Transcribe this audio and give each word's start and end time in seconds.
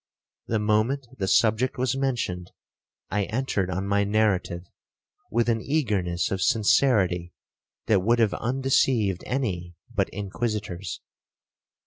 The 0.47 0.57
moment 0.57 1.05
the 1.19 1.27
subject 1.27 1.77
was 1.77 1.95
mentioned, 1.95 2.51
I 3.11 3.25
entered 3.25 3.69
on 3.69 3.85
my 3.85 4.03
narrative 4.03 4.63
with 5.29 5.47
an 5.47 5.61
eagerness 5.61 6.31
of 6.31 6.41
sincerity 6.41 7.35
that 7.85 7.99
would 8.01 8.17
have 8.17 8.33
undeceived 8.33 9.23
any 9.27 9.75
but 9.93 10.09
Inquisitors. 10.09 11.01